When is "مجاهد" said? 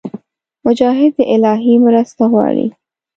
0.67-1.11